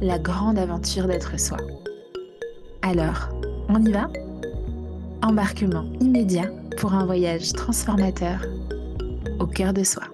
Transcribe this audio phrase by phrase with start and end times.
[0.00, 1.58] la grande aventure d'être soi.
[2.82, 3.28] Alors,
[3.68, 4.08] on y va?
[5.22, 8.44] Embarquement immédiat pour un voyage transformateur
[9.40, 10.04] au cœur de soi.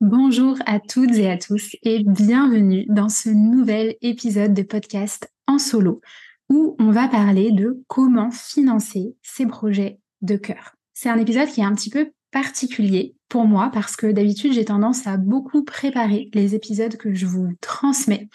[0.00, 5.58] Bonjour à toutes et à tous et bienvenue dans ce nouvel épisode de podcast en
[5.58, 6.00] solo
[6.48, 10.74] où on va parler de comment financer ses projets de cœur.
[10.92, 14.64] C'est un épisode qui est un petit peu particulier pour moi parce que d'habitude j'ai
[14.64, 18.28] tendance à beaucoup préparer les épisodes que je vous transmets.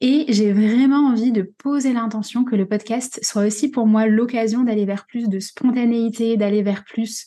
[0.00, 4.62] Et j'ai vraiment envie de poser l'intention que le podcast soit aussi pour moi l'occasion
[4.62, 7.26] d'aller vers plus de spontanéité, d'aller vers plus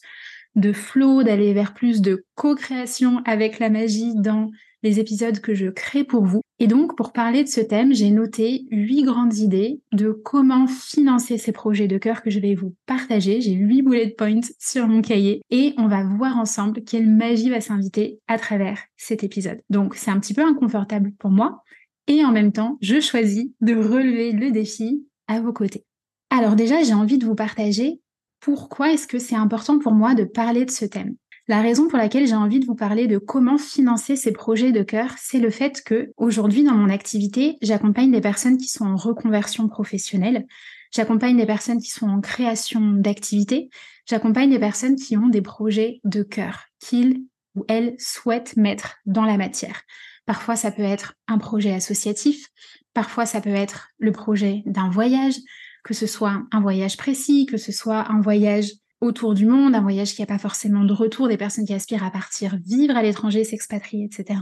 [0.56, 4.52] de flow, d'aller vers plus de co-création avec la magie dans
[4.84, 6.42] les épisodes que je crée pour vous.
[6.60, 11.38] Et donc, pour parler de ce thème, j'ai noté huit grandes idées de comment financer
[11.38, 13.42] ces projets de cœur que je vais vous partager.
[13.42, 17.62] J'ai huit bullet points sur mon cahier et on va voir ensemble quelle magie va
[17.62, 19.62] s'inviter à travers cet épisode.
[19.70, 21.64] Donc, c'est un petit peu inconfortable pour moi
[22.08, 25.86] et en même temps, je choisis de relever le défi à vos côtés.
[26.32, 28.02] Alors déjà, j'ai envie de vous partager
[28.40, 31.16] pourquoi est-ce que c'est important pour moi de parler de ce thème.
[31.50, 34.84] La raison pour laquelle j'ai envie de vous parler de comment financer ces projets de
[34.84, 38.96] cœur, c'est le fait que aujourd'hui dans mon activité, j'accompagne des personnes qui sont en
[38.96, 40.46] reconversion professionnelle,
[40.94, 43.72] j'accompagne des personnes qui sont en création d'activités,
[44.06, 47.24] j'accompagne des personnes qui ont des projets de cœur qu'ils
[47.56, 49.82] ou elles souhaitent mettre dans la matière.
[50.28, 52.46] Parfois ça peut être un projet associatif,
[52.94, 55.38] parfois ça peut être le projet d'un voyage,
[55.84, 58.70] que ce soit un voyage précis, que ce soit un voyage
[59.02, 62.04] autour du monde, un voyage qui n'a pas forcément de retour, des personnes qui aspirent
[62.04, 64.40] à partir vivre à l'étranger, s'expatrier, etc.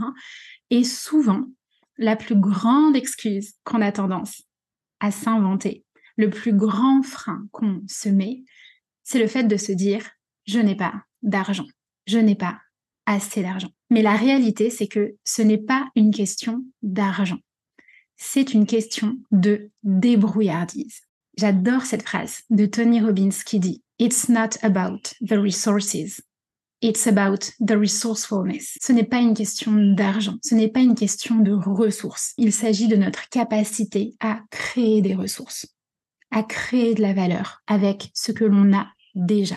[0.70, 1.44] Et souvent,
[1.96, 4.42] la plus grande excuse qu'on a tendance
[5.00, 5.84] à s'inventer,
[6.16, 8.42] le plus grand frein qu'on se met,
[9.04, 10.10] c'est le fait de se dire
[10.46, 11.66] je n'ai pas d'argent,
[12.06, 12.58] je n'ai pas
[13.06, 13.70] assez d'argent.
[13.90, 17.38] Mais la réalité, c'est que ce n'est pas une question d'argent,
[18.16, 21.02] c'est une question de débrouillardise.
[21.38, 26.20] J'adore cette phrase de Tony Robbins qui dit It's not about the resources.
[26.80, 28.78] It's about the resourcefulness.
[28.80, 32.32] Ce n'est pas une question d'argent, ce n'est pas une question de ressources.
[32.38, 35.66] Il s'agit de notre capacité à créer des ressources,
[36.30, 38.86] à créer de la valeur avec ce que l'on a
[39.16, 39.56] déjà.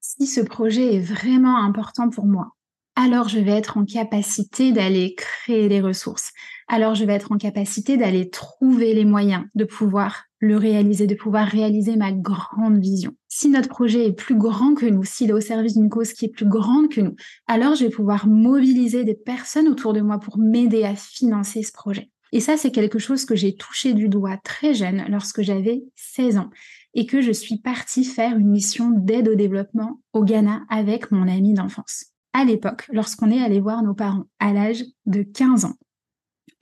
[0.00, 2.52] Si ce projet est vraiment important pour moi,
[2.96, 6.32] alors je vais être en capacité d'aller créer des ressources.
[6.68, 11.14] Alors je vais être en capacité d'aller trouver les moyens de pouvoir le réaliser, de
[11.14, 13.12] pouvoir réaliser ma grande vision.
[13.28, 16.26] Si notre projet est plus grand que nous, s'il est au service d'une cause qui
[16.26, 17.16] est plus grande que nous,
[17.46, 21.72] alors je vais pouvoir mobiliser des personnes autour de moi pour m'aider à financer ce
[21.72, 22.10] projet.
[22.32, 26.38] Et ça, c'est quelque chose que j'ai touché du doigt très jeune lorsque j'avais 16
[26.38, 26.50] ans
[26.94, 31.28] et que je suis partie faire une mission d'aide au développement au Ghana avec mon
[31.28, 32.06] ami d'enfance.
[32.32, 35.76] À l'époque, lorsqu'on est allé voir nos parents à l'âge de 15 ans,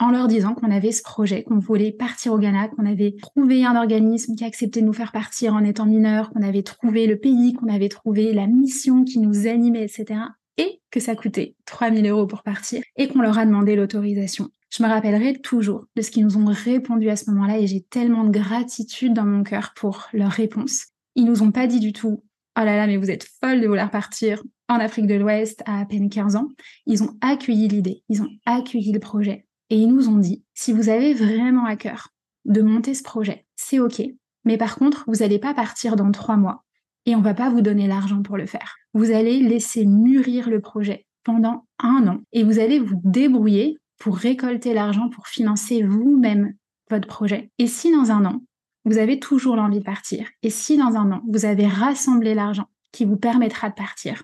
[0.02, 3.64] en leur disant qu'on avait ce projet, qu'on voulait partir au Ghana, qu'on avait trouvé
[3.64, 7.16] un organisme qui acceptait de nous faire partir en étant mineurs, qu'on avait trouvé le
[7.16, 10.18] pays, qu'on avait trouvé la mission qui nous animait, etc.
[10.58, 14.48] Et que ça coûtait 3000 euros pour partir et qu'on leur a demandé l'autorisation.
[14.70, 17.82] Je me rappellerai toujours de ce qu'ils nous ont répondu à ce moment-là et j'ai
[17.82, 20.86] tellement de gratitude dans mon cœur pour leur réponse.
[21.14, 22.24] Ils nous ont pas dit du tout
[22.58, 25.84] Oh là là, mais vous êtes folle de vouloir partir en Afrique de l'Ouest à
[25.84, 26.48] peine 15 ans.
[26.86, 29.46] Ils ont accueilli l'idée, ils ont accueilli le projet.
[29.72, 32.10] Et ils nous ont dit, si vous avez vraiment à cœur
[32.44, 34.02] de monter ce projet, c'est OK.
[34.44, 36.62] Mais par contre, vous n'allez pas partir dans trois mois
[37.06, 38.76] et on va pas vous donner l'argent pour le faire.
[38.92, 44.18] Vous allez laisser mûrir le projet pendant un an et vous allez vous débrouiller pour
[44.18, 46.52] récolter l'argent pour financer vous-même
[46.90, 47.50] votre projet.
[47.58, 48.42] Et si dans un an,
[48.84, 52.66] vous avez toujours l'envie de partir, et si dans un an, vous avez rassemblé l'argent
[52.90, 54.22] qui vous permettra de partir,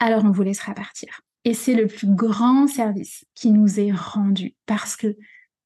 [0.00, 1.20] alors on vous laissera partir.
[1.46, 5.16] Et c'est le plus grand service qui nous est rendu parce que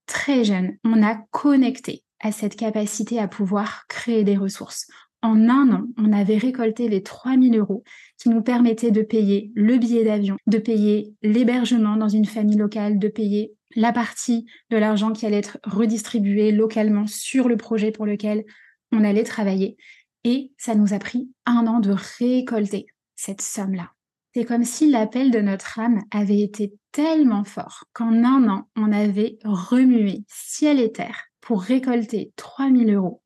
[0.05, 4.89] très jeune, on a connecté à cette capacité à pouvoir créer des ressources.
[5.23, 7.83] en un an, on avait récolté les 3000 euros
[8.19, 12.99] qui nous permettaient de payer le billet d'avion, de payer l'hébergement dans une famille locale,
[12.99, 18.05] de payer la partie de l'argent qui allait être redistribuée localement sur le projet pour
[18.05, 18.45] lequel
[18.93, 19.79] on allait travailler.
[20.25, 22.85] Et ça nous a pris un an de récolter
[23.17, 23.93] cette somme-là.
[24.35, 28.93] C'est comme si l'appel de notre âme avait été tellement fort qu'en un an, on
[28.93, 33.23] avait remué ciel et terre pour récolter 3000 euros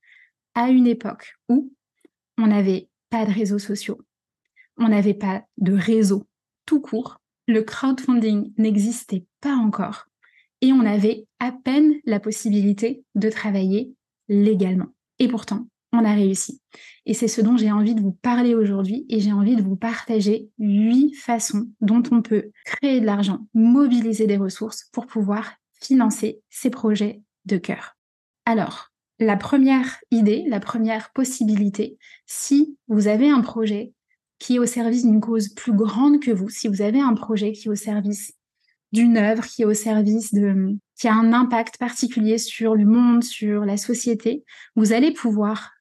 [0.55, 1.73] à une époque où
[2.39, 4.01] on n'avait pas de réseaux sociaux,
[4.79, 6.27] on n'avait pas de réseau
[6.65, 10.07] tout court, le crowdfunding n'existait pas encore
[10.63, 13.93] et on avait à peine la possibilité de travailler
[14.29, 14.89] légalement.
[15.19, 16.61] Et pourtant, on a réussi.
[17.07, 19.77] Et c'est ce dont j'ai envie de vous parler aujourd'hui et j'ai envie de vous
[19.77, 26.41] partager huit façons dont on peut créer de l'argent, mobiliser des ressources pour pouvoir financer
[26.51, 27.97] ces projets de cœur.
[28.47, 33.93] Alors, la première idée, la première possibilité, si vous avez un projet
[34.39, 37.53] qui est au service d'une cause plus grande que vous, si vous avez un projet
[37.53, 38.35] qui est au service
[38.93, 43.25] d'une œuvre, qui est au service de, qui a un impact particulier sur le monde,
[43.25, 44.45] sur la société,
[44.77, 45.74] vous allez pouvoir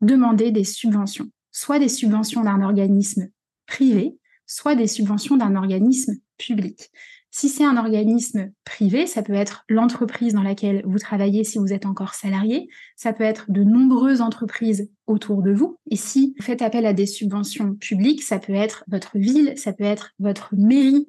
[0.00, 3.28] demander des subventions, soit des subventions d'un organisme
[3.66, 4.16] privé,
[4.46, 6.90] soit des subventions d'un organisme public.
[7.32, 11.72] Si c'est un organisme privé, ça peut être l'entreprise dans laquelle vous travaillez si vous
[11.72, 15.78] êtes encore salarié, ça peut être de nombreuses entreprises autour de vous.
[15.88, 19.72] Et si vous faites appel à des subventions publiques, ça peut être votre ville, ça
[19.72, 21.08] peut être votre mairie,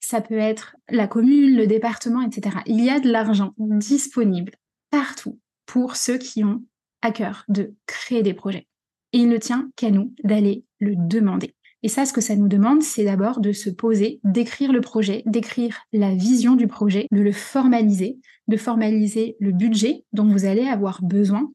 [0.00, 2.56] ça peut être la commune, le département, etc.
[2.66, 4.52] Il y a de l'argent disponible
[4.90, 6.64] partout pour ceux qui ont
[7.02, 8.66] à cœur de créer des projets.
[9.12, 11.54] Et il ne tient qu'à nous d'aller le demander.
[11.82, 15.22] Et ça, ce que ça nous demande, c'est d'abord de se poser, d'écrire le projet,
[15.26, 18.18] d'écrire la vision du projet, de le formaliser,
[18.48, 21.52] de formaliser le budget dont vous allez avoir besoin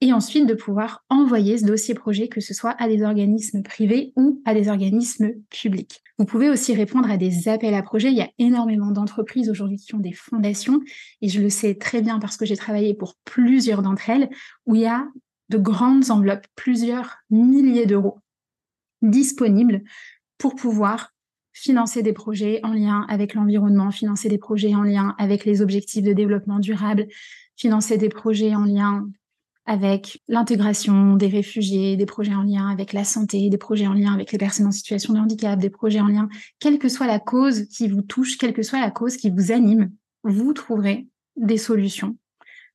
[0.00, 4.12] et ensuite de pouvoir envoyer ce dossier projet, que ce soit à des organismes privés
[4.16, 6.02] ou à des organismes publics.
[6.18, 8.10] Vous pouvez aussi répondre à des appels à projets.
[8.10, 10.80] Il y a énormément d'entreprises aujourd'hui qui ont des fondations,
[11.22, 14.28] et je le sais très bien parce que j'ai travaillé pour plusieurs d'entre elles,
[14.66, 15.08] où il y a
[15.48, 18.18] de grandes enveloppes, plusieurs milliers d'euros
[19.02, 19.82] disponibles
[20.38, 21.12] pour pouvoir
[21.52, 26.02] financer des projets en lien avec l'environnement, financer des projets en lien avec les objectifs
[26.02, 27.06] de développement durable,
[27.56, 29.06] financer des projets en lien
[29.66, 34.12] avec l'intégration des réfugiés, des projets en lien avec la santé, des projets en lien
[34.12, 36.28] avec les personnes en situation de handicap, des projets en lien,
[36.58, 39.52] quelle que soit la cause qui vous touche, quelle que soit la cause qui vous
[39.52, 39.90] anime,
[40.22, 42.16] vous trouverez des solutions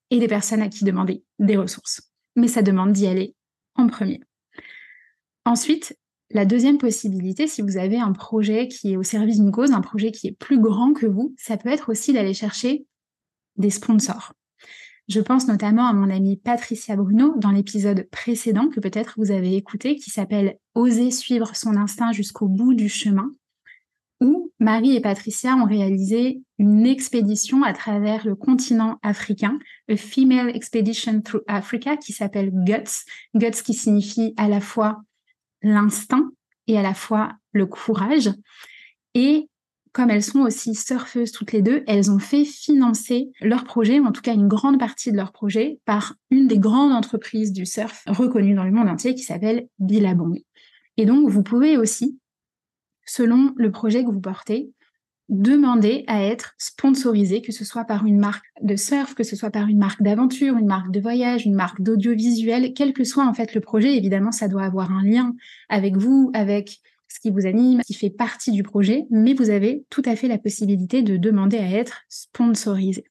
[0.10, 2.02] et des personnes à qui demander des ressources.
[2.36, 3.36] Mais ça demande d'y aller
[3.76, 4.22] en premier.
[5.46, 5.98] Ensuite,
[6.32, 9.82] la deuxième possibilité, si vous avez un projet qui est au service d'une cause, un
[9.82, 12.86] projet qui est plus grand que vous, ça peut être aussi d'aller chercher
[13.58, 14.34] des sponsors.
[15.10, 19.56] Je pense notamment à mon amie Patricia Bruno dans l'épisode précédent que peut-être vous avez
[19.56, 23.32] écouté qui s'appelle Oser suivre son instinct jusqu'au bout du chemin
[24.22, 29.58] où Marie et Patricia ont réalisé une expédition à travers le continent africain,
[29.90, 33.06] A Female Expedition Through Africa, qui s'appelle GUTS.
[33.34, 35.02] GUTS qui signifie à la fois
[35.64, 36.30] l'instinct
[36.68, 38.30] et à la fois le courage.
[39.16, 39.49] Et
[39.92, 44.12] comme elles sont aussi surfeuses toutes les deux, elles ont fait financer leur projet, en
[44.12, 48.04] tout cas une grande partie de leur projet, par une des grandes entreprises du surf
[48.08, 50.42] reconnues dans le monde entier qui s'appelle Billabong.
[50.98, 52.20] Et donc, vous pouvez aussi,
[53.06, 54.72] selon le projet que vous portez,
[55.30, 59.52] demander à être sponsorisé, que ce soit par une marque de surf, que ce soit
[59.52, 63.34] par une marque d'aventure, une marque de voyage, une marque d'audiovisuel, quel que soit en
[63.34, 65.36] fait le projet, évidemment, ça doit avoir un lien
[65.70, 69.84] avec vous, avec ce qui vous anime, qui fait partie du projet, mais vous avez
[69.90, 73.04] tout à fait la possibilité de demander à être sponsorisé.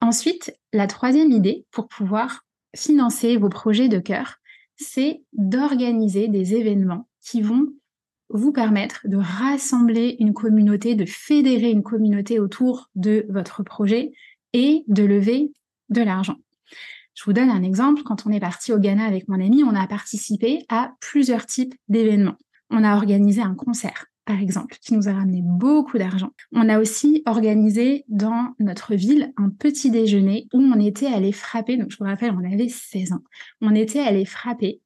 [0.00, 2.44] Ensuite, la troisième idée pour pouvoir
[2.74, 4.36] financer vos projets de cœur,
[4.76, 7.68] c'est d'organiser des événements qui vont
[8.30, 14.12] vous permettre de rassembler une communauté, de fédérer une communauté autour de votre projet
[14.52, 15.52] et de lever
[15.88, 16.36] de l'argent.
[17.14, 18.02] Je vous donne un exemple.
[18.04, 21.74] Quand on est parti au Ghana avec mon ami, on a participé à plusieurs types
[21.88, 22.36] d'événements.
[22.70, 26.30] On a organisé un concert, par exemple, qui nous a ramené beaucoup d'argent.
[26.52, 31.76] On a aussi organisé dans notre ville un petit déjeuner où on était allé frapper,
[31.76, 33.22] donc je vous rappelle, on avait 16 ans,
[33.60, 34.80] on était allé frapper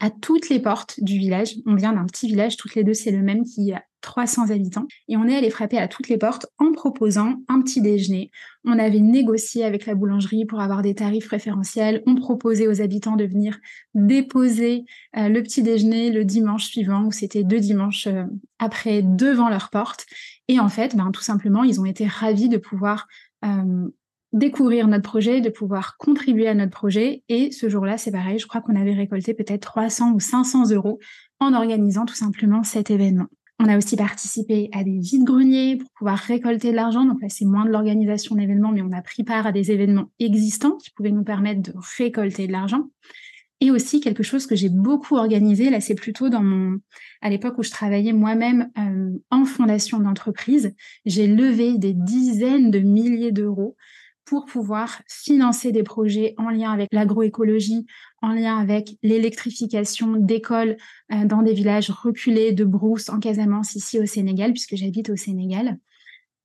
[0.00, 1.54] à toutes les portes du village.
[1.66, 4.86] On vient d'un petit village, toutes les deux, c'est le même qui a 300 habitants.
[5.08, 8.30] Et on est allé frapper à toutes les portes en proposant un petit déjeuner.
[8.64, 12.02] On avait négocié avec la boulangerie pour avoir des tarifs préférentiels.
[12.06, 13.58] On proposait aux habitants de venir
[13.94, 14.84] déposer
[15.16, 18.24] euh, le petit déjeuner le dimanche suivant, où c'était deux dimanches euh,
[18.58, 20.06] après, devant leur porte.
[20.48, 23.08] Et en fait, ben, tout simplement, ils ont été ravis de pouvoir
[23.44, 23.88] euh,
[24.36, 27.22] découvrir notre projet, de pouvoir contribuer à notre projet.
[27.28, 30.98] Et ce jour-là, c'est pareil, je crois qu'on avait récolté peut-être 300 ou 500 euros
[31.40, 33.26] en organisant tout simplement cet événement.
[33.58, 37.06] On a aussi participé à des vides-greniers pour pouvoir récolter de l'argent.
[37.06, 40.10] Donc là, c'est moins de l'organisation d'événements, mais on a pris part à des événements
[40.18, 42.90] existants qui pouvaient nous permettre de récolter de l'argent.
[43.62, 46.78] Et aussi quelque chose que j'ai beaucoup organisé, là c'est plutôt dans mon,
[47.22, 50.74] à l'époque où je travaillais moi-même euh, en fondation d'entreprise,
[51.06, 53.74] j'ai levé des dizaines de milliers d'euros
[54.26, 57.86] pour pouvoir financer des projets en lien avec l'agroécologie,
[58.20, 60.76] en lien avec l'électrification d'écoles
[61.12, 65.16] euh, dans des villages reculés de brousse en Casamance ici au Sénégal, puisque j'habite au
[65.16, 65.78] Sénégal.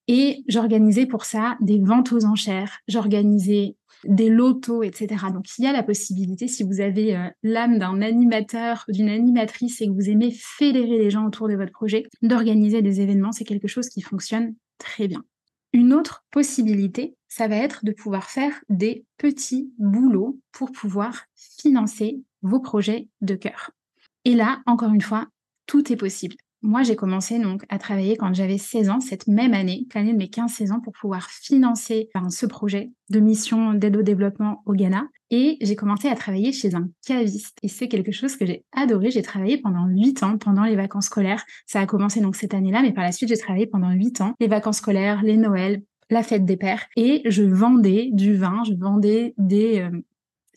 [0.08, 5.26] Et j'organisais pour ça des ventes aux enchères, j'organisais des lotos, etc.
[5.34, 9.82] Donc il y a la possibilité, si vous avez euh, l'âme d'un animateur, d'une animatrice
[9.82, 13.44] et que vous aimez fédérer les gens autour de votre projet, d'organiser des événements, c'est
[13.44, 15.24] quelque chose qui fonctionne très bien.
[15.74, 22.22] Une autre possibilité, ça va être de pouvoir faire des petits boulots pour pouvoir financer
[22.42, 23.72] vos projets de cœur.
[24.26, 25.28] Et là, encore une fois,
[25.68, 26.36] tout est possible.
[26.64, 30.18] Moi, j'ai commencé donc à travailler quand j'avais 16 ans, cette même année, l'année de
[30.18, 35.08] mes 15-16 ans, pour pouvoir financer ce projet de mission d'aide au développement au Ghana.
[35.32, 37.58] Et j'ai commencé à travailler chez un caviste.
[37.64, 39.10] Et c'est quelque chose que j'ai adoré.
[39.10, 41.44] J'ai travaillé pendant 8 ans, pendant les vacances scolaires.
[41.66, 44.34] Ça a commencé donc cette année-là, mais par la suite, j'ai travaillé pendant 8 ans.
[44.40, 46.86] Les vacances scolaires, les Noëls, la fête des pères.
[46.96, 49.80] Et je vendais du vin, je vendais des...
[49.80, 50.02] Euh,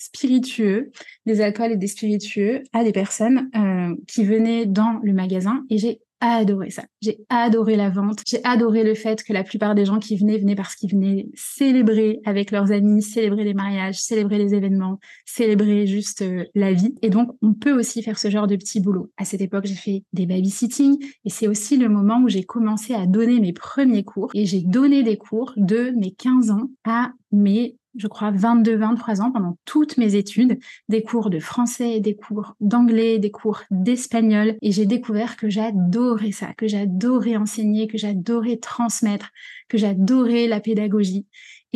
[0.05, 0.91] spiritueux,
[1.27, 5.79] des alcools et des spiritueux à des personnes euh, qui venaient dans le magasin et
[5.79, 6.85] j'ai adoré ça.
[7.03, 8.21] J'ai adoré la vente.
[8.27, 11.27] J'ai adoré le fait que la plupart des gens qui venaient venaient parce qu'ils venaient
[11.35, 16.95] célébrer avec leurs amis, célébrer les mariages, célébrer les événements, célébrer juste euh, la vie.
[17.03, 19.11] Et donc, on peut aussi faire ce genre de petits boulots.
[19.17, 22.95] À cette époque, j'ai fait des babysitting et c'est aussi le moment où j'ai commencé
[22.95, 27.13] à donner mes premiers cours et j'ai donné des cours de mes 15 ans à
[27.33, 30.59] mes je crois, 22, 23 ans pendant toutes mes études,
[30.89, 34.57] des cours de français, des cours d'anglais, des cours d'espagnol.
[34.63, 39.31] Et j'ai découvert que j'adorais ça, que j'adorais enseigner, que j'adorais transmettre,
[39.69, 41.27] que j'adorais la pédagogie.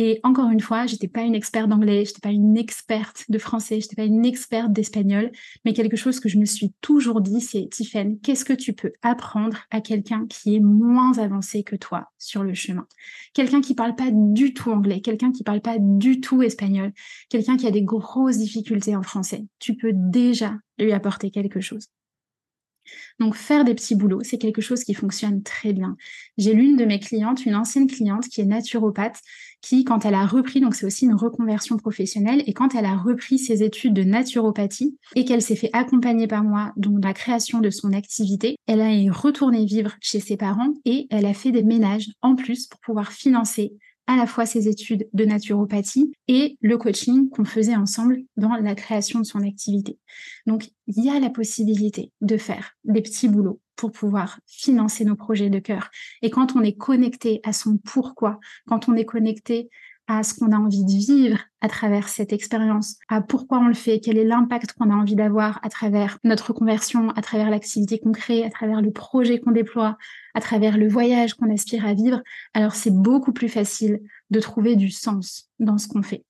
[0.01, 3.81] Et encore une fois, j'étais pas une experte d'anglais, j'étais pas une experte de français,
[3.81, 5.29] j'étais pas une experte d'espagnol,
[5.65, 8.93] mais quelque chose que je me suis toujours dit, c'est Tiffen, qu'est-ce que tu peux
[9.01, 12.87] apprendre à quelqu'un qui est moins avancé que toi sur le chemin?
[13.33, 16.93] Quelqu'un qui parle pas du tout anglais, quelqu'un qui parle pas du tout espagnol,
[17.27, 19.43] quelqu'un qui a des grosses difficultés en français.
[19.59, 21.89] Tu peux déjà lui apporter quelque chose.
[23.19, 25.97] Donc faire des petits boulots, c'est quelque chose qui fonctionne très bien.
[26.37, 29.19] J'ai l'une de mes clientes, une ancienne cliente qui est naturopathe,
[29.61, 32.95] qui quand elle a repris, donc c'est aussi une reconversion professionnelle, et quand elle a
[32.95, 37.59] repris ses études de naturopathie et qu'elle s'est fait accompagner par moi dans la création
[37.59, 41.63] de son activité, elle a retourné vivre chez ses parents et elle a fait des
[41.63, 43.73] ménages en plus pour pouvoir financer
[44.09, 48.73] à la fois ses études de naturopathie et le coaching qu'on faisait ensemble dans la
[48.73, 49.99] création de son activité.
[50.47, 55.15] Donc, il y a la possibilité de faire des petits boulots pour pouvoir financer nos
[55.15, 55.89] projets de cœur.
[56.21, 59.69] Et quand on est connecté à son pourquoi, quand on est connecté
[60.07, 63.73] à ce qu'on a envie de vivre à travers cette expérience, à pourquoi on le
[63.73, 67.99] fait, quel est l'impact qu'on a envie d'avoir à travers notre conversion, à travers l'activité
[67.99, 69.97] qu'on crée, à travers le projet qu'on déploie,
[70.33, 72.21] à travers le voyage qu'on aspire à vivre,
[72.53, 76.25] alors c'est beaucoup plus facile de trouver du sens dans ce qu'on fait.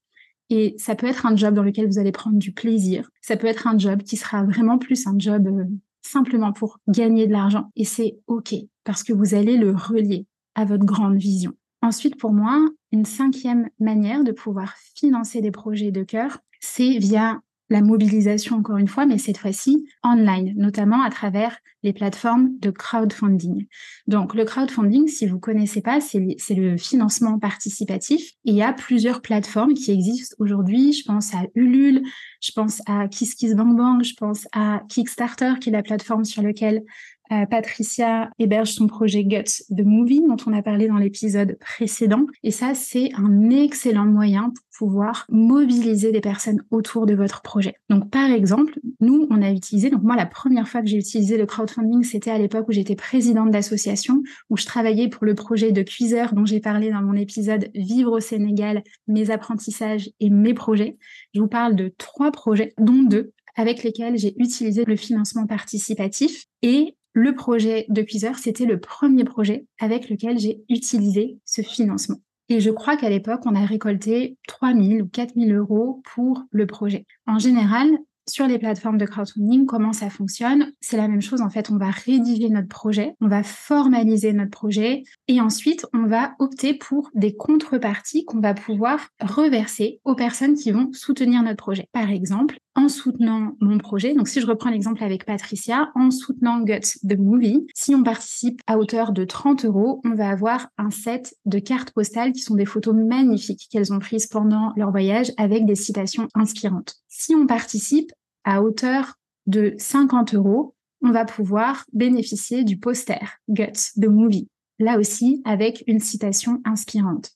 [0.51, 3.09] Et ça peut être un job dans lequel vous allez prendre du plaisir.
[3.21, 5.65] Ça peut être un job qui sera vraiment plus un job euh,
[6.11, 7.71] simplement pour gagner de l'argent.
[7.75, 10.25] Et c'est OK parce que vous allez le relier
[10.55, 11.53] à votre grande vision.
[11.81, 12.59] Ensuite, pour moi,
[12.91, 17.39] une cinquième manière de pouvoir financer des projets de cœur, c'est via
[17.69, 22.71] la mobilisation, encore une fois, mais cette fois-ci online, notamment à travers les plateformes de
[22.71, 23.67] crowdfunding.
[24.07, 26.19] Donc, le crowdfunding, si vous connaissez pas, c'est
[26.55, 28.31] le financement participatif.
[28.43, 30.93] il y a plusieurs plateformes qui existent aujourd'hui.
[30.93, 32.03] Je pense à Ulule,
[32.41, 36.83] je pense à KissKissBankBank, je pense à Kickstarter, qui est la plateforme sur laquelle
[37.31, 42.25] euh, Patricia héberge son projet Guts the Movie dont on a parlé dans l'épisode précédent.
[42.43, 47.75] Et ça, c'est un excellent moyen pour pouvoir mobiliser des personnes autour de votre projet.
[47.89, 51.37] Donc, par exemple, nous, on a utilisé, donc moi, la première fois que j'ai utilisé
[51.37, 55.71] le crowdfunding, c'était à l'époque où j'étais présidente d'association, où je travaillais pour le projet
[55.71, 60.53] de cuiseur dont j'ai parlé dans mon épisode Vivre au Sénégal, mes apprentissages et mes
[60.53, 60.97] projets.
[61.33, 66.45] Je vous parle de trois projets, dont deux avec lesquels j'ai utilisé le financement participatif.
[66.61, 72.17] Et le projet de Cuiseur, c'était le premier projet avec lequel j'ai utilisé ce financement.
[72.49, 76.43] Et je crois qu'à l'époque, on a récolté 3 000 ou 4 000 euros pour
[76.51, 77.05] le projet.
[77.27, 77.87] En général,
[78.29, 80.71] sur les plateformes de crowdfunding, comment ça fonctionne?
[80.81, 84.51] C'est la même chose, en fait, on va rédiger notre projet, on va formaliser notre
[84.51, 90.55] projet et ensuite on va opter pour des contreparties qu'on va pouvoir reverser aux personnes
[90.55, 91.87] qui vont soutenir notre projet.
[91.91, 96.61] Par exemple, en soutenant mon projet, donc si je reprends l'exemple avec Patricia, en soutenant
[96.61, 100.91] Guts the Movie, si on participe à hauteur de 30 euros, on va avoir un
[100.91, 105.31] set de cartes postales qui sont des photos magnifiques qu'elles ont prises pendant leur voyage
[105.37, 106.95] avec des citations inspirantes.
[107.07, 108.11] Si on participe
[108.43, 109.15] à hauteur
[109.47, 114.47] de 50 euros, on va pouvoir bénéficier du poster Guts the Movie,
[114.79, 117.31] là aussi avec une citation inspirante.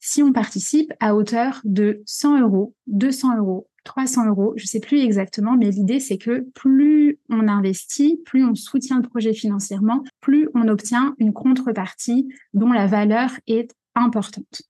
[0.00, 4.80] Si on participe à hauteur de 100 euros, 200 euros, 300 euros, je ne sais
[4.80, 10.02] plus exactement, mais l'idée c'est que plus on investit, plus on soutient le projet financièrement,
[10.20, 14.62] plus on obtient une contrepartie dont la valeur est importante.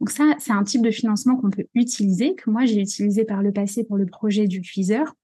[0.00, 3.42] Donc ça, c'est un type de financement qu'on peut utiliser, que moi j'ai utilisé par
[3.42, 5.14] le passé pour le projet du cuiseur,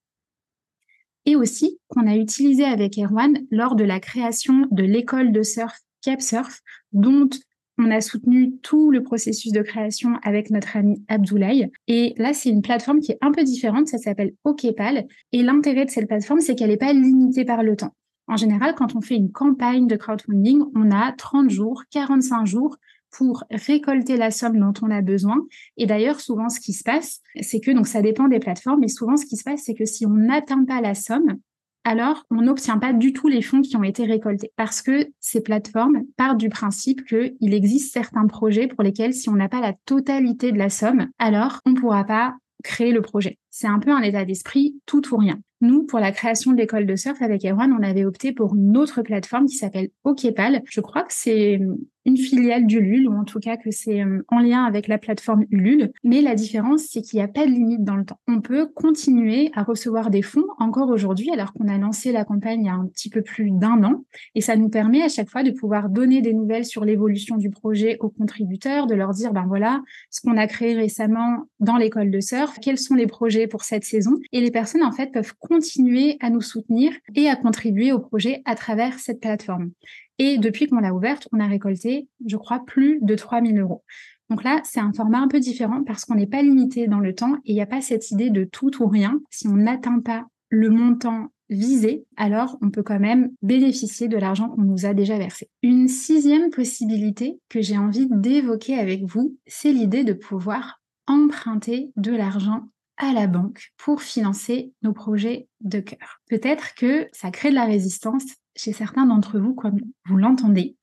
[1.26, 5.80] et aussi qu'on a utilisé avec Erwan lors de la création de l'école de surf
[6.02, 6.60] Cap Surf,
[6.92, 7.30] dont
[7.78, 11.70] on a soutenu tout le processus de création avec notre ami Abdoulaye.
[11.88, 13.88] Et là, c'est une plateforme qui est un peu différente.
[13.88, 15.06] Ça s'appelle OKPAL.
[15.32, 17.94] Et l'intérêt de cette plateforme, c'est qu'elle n'est pas limitée par le temps.
[18.26, 22.76] En général, quand on fait une campagne de crowdfunding, on a 30 jours, 45 jours
[23.10, 25.36] pour récolter la somme dont on a besoin.
[25.76, 28.88] Et d'ailleurs, souvent, ce qui se passe, c'est que, donc ça dépend des plateformes, mais
[28.88, 31.38] souvent, ce qui se passe, c'est que si on n'atteint pas la somme,
[31.84, 35.42] alors on n'obtient pas du tout les fonds qui ont été récoltés parce que ces
[35.42, 39.74] plateformes partent du principe qu'il existe certains projets pour lesquels si on n'a pas la
[39.84, 43.38] totalité de la somme, alors on ne pourra pas créer le projet.
[43.50, 45.38] C'est un peu un état d'esprit tout ou rien.
[45.60, 48.76] Nous, pour la création de l'école de surf avec Erwan, on avait opté pour une
[48.76, 50.62] autre plateforme qui s'appelle Okepal.
[50.66, 51.60] Je crois que c'est
[52.04, 55.44] une filiale d'Ulule, ou en tout cas que c'est euh, en lien avec la plateforme
[55.50, 55.92] Ulule.
[56.02, 58.18] Mais la différence, c'est qu'il n'y a pas de limite dans le temps.
[58.28, 62.60] On peut continuer à recevoir des fonds encore aujourd'hui, alors qu'on a lancé la campagne
[62.60, 64.04] il y a un petit peu plus d'un an.
[64.34, 67.50] Et ça nous permet à chaque fois de pouvoir donner des nouvelles sur l'évolution du
[67.50, 72.10] projet aux contributeurs, de leur dire, ben voilà, ce qu'on a créé récemment dans l'école
[72.10, 74.18] de surf, quels sont les projets pour cette saison.
[74.32, 78.42] Et les personnes, en fait, peuvent continuer à nous soutenir et à contribuer au projet
[78.44, 79.70] à travers cette plateforme.
[80.18, 83.82] Et depuis qu'on l'a ouverte, on a récolté, je crois, plus de 3000 euros.
[84.30, 87.14] Donc là, c'est un format un peu différent parce qu'on n'est pas limité dans le
[87.14, 89.20] temps et il n'y a pas cette idée de tout ou rien.
[89.30, 94.48] Si on n'atteint pas le montant visé, alors on peut quand même bénéficier de l'argent
[94.48, 95.50] qu'on nous a déjà versé.
[95.62, 102.12] Une sixième possibilité que j'ai envie d'évoquer avec vous, c'est l'idée de pouvoir emprunter de
[102.12, 102.62] l'argent
[102.96, 106.20] à la banque pour financer nos projets de cœur.
[106.28, 108.24] Peut-être que ça crée de la résistance
[108.56, 110.76] chez certains d'entre vous, comme vous l'entendez,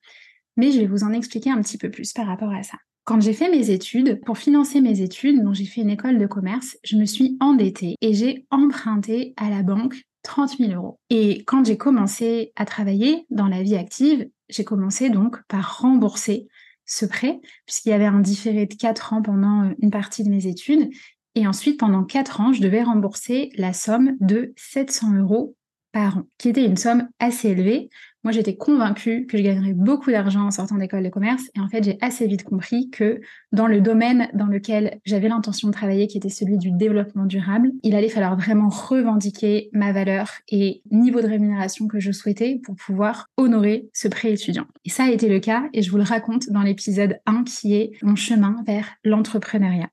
[0.56, 2.78] mais je vais vous en expliquer un petit peu plus par rapport à ça.
[3.04, 6.26] Quand j'ai fait mes études, pour financer mes études, dont j'ai fait une école de
[6.26, 11.00] commerce, je me suis endettée et j'ai emprunté à la banque 30 000 euros.
[11.10, 16.46] Et quand j'ai commencé à travailler dans la vie active, j'ai commencé donc par rembourser
[16.84, 20.46] ce prêt, puisqu'il y avait un différé de 4 ans pendant une partie de mes
[20.46, 20.90] études.
[21.34, 25.56] Et ensuite, pendant 4 ans, je devais rembourser la somme de 700 euros
[25.92, 27.90] par an, qui était une somme assez élevée.
[28.24, 31.42] Moi, j'étais convaincue que je gagnerais beaucoup d'argent en sortant d'école de commerce.
[31.56, 35.68] Et en fait, j'ai assez vite compris que dans le domaine dans lequel j'avais l'intention
[35.68, 40.30] de travailler, qui était celui du développement durable, il allait falloir vraiment revendiquer ma valeur
[40.48, 44.66] et niveau de rémunération que je souhaitais pour pouvoir honorer ce prêt étudiant.
[44.84, 47.74] Et ça a été le cas, et je vous le raconte dans l'épisode 1 qui
[47.74, 49.90] est mon chemin vers l'entrepreneuriat.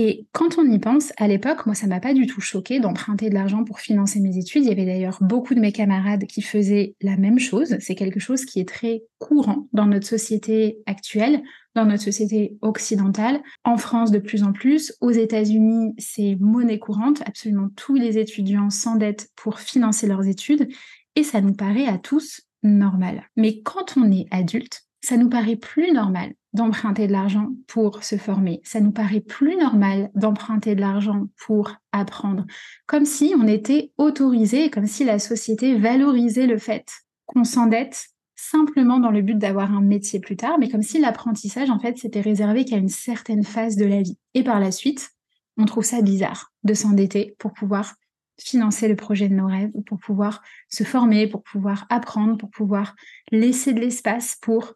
[0.00, 3.30] Et quand on y pense, à l'époque, moi, ça m'a pas du tout choqué d'emprunter
[3.30, 4.62] de l'argent pour financer mes études.
[4.62, 7.76] Il y avait d'ailleurs beaucoup de mes camarades qui faisaient la même chose.
[7.80, 11.42] C'est quelque chose qui est très courant dans notre société actuelle,
[11.74, 13.42] dans notre société occidentale.
[13.64, 14.94] En France, de plus en plus.
[15.00, 17.24] Aux États-Unis, c'est monnaie courante.
[17.26, 20.68] Absolument tous les étudiants s'endettent pour financer leurs études.
[21.16, 23.28] Et ça nous paraît à tous normal.
[23.34, 28.18] Mais quand on est adulte, ça nous paraît plus normal d'emprunter de l'argent pour se
[28.18, 28.60] former.
[28.62, 32.44] Ça nous paraît plus normal d'emprunter de l'argent pour apprendre.
[32.86, 36.86] Comme si on était autorisé, comme si la société valorisait le fait
[37.24, 41.70] qu'on s'endette simplement dans le but d'avoir un métier plus tard, mais comme si l'apprentissage,
[41.70, 44.18] en fait, s'était réservé qu'à une certaine phase de la vie.
[44.34, 45.12] Et par la suite,
[45.56, 47.94] on trouve ça bizarre de s'endetter pour pouvoir
[48.38, 52.94] financer le projet de nos rêves, pour pouvoir se former, pour pouvoir apprendre, pour pouvoir
[53.32, 54.74] laisser de l'espace pour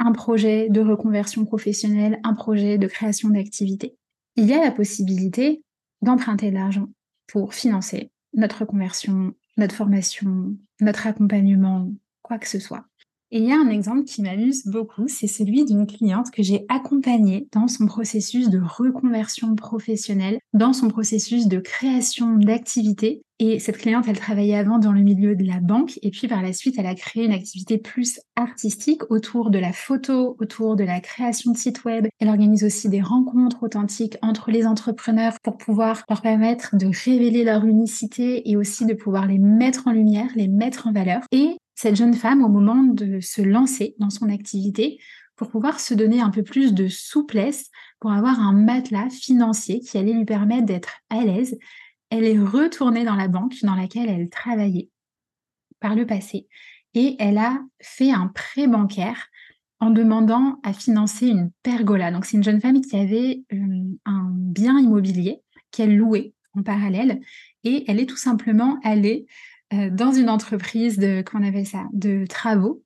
[0.00, 3.96] un projet de reconversion professionnelle, un projet de création d'activité.
[4.36, 5.62] Il y a la possibilité
[6.02, 6.88] d'emprunter de l'argent
[7.28, 12.84] pour financer notre reconversion, notre formation, notre accompagnement, quoi que ce soit.
[13.30, 16.64] Et il y a un exemple qui m'amuse beaucoup, c'est celui d'une cliente que j'ai
[16.68, 23.22] accompagnée dans son processus de reconversion professionnelle, dans son processus de création d'activité.
[23.42, 26.42] Et cette cliente, elle travaillait avant dans le milieu de la banque et puis par
[26.42, 30.84] la suite, elle a créé une activité plus artistique autour de la photo, autour de
[30.84, 32.06] la création de sites web.
[32.18, 37.42] Elle organise aussi des rencontres authentiques entre les entrepreneurs pour pouvoir leur permettre de révéler
[37.42, 41.22] leur unicité et aussi de pouvoir les mettre en lumière, les mettre en valeur.
[41.32, 44.98] Et cette jeune femme, au moment de se lancer dans son activité,
[45.36, 49.96] pour pouvoir se donner un peu plus de souplesse, pour avoir un matelas financier qui
[49.96, 51.56] allait lui permettre d'être à l'aise,
[52.10, 54.90] elle est retournée dans la banque dans laquelle elle travaillait
[55.80, 56.46] par le passé
[56.94, 59.28] et elle a fait un prêt bancaire
[59.78, 62.10] en demandant à financer une pergola.
[62.10, 67.20] Donc c'est une jeune femme qui avait euh, un bien immobilier qu'elle louait en parallèle
[67.64, 69.26] et elle est tout simplement allée
[69.72, 71.22] euh, dans une entreprise de,
[72.26, 72.82] travaux